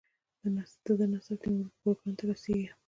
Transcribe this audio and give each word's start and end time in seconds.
د 0.85 0.87
ده 0.99 1.05
نسب 1.13 1.37
تیمور 1.41 1.67
ګورکان 1.81 2.13
ته 2.17 2.23
رسیږي. 2.29 2.69